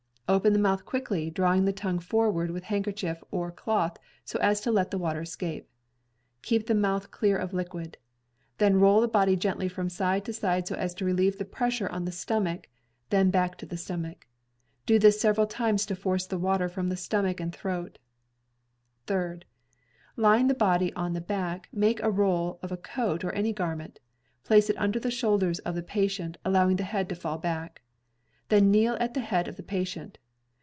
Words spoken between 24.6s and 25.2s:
it under the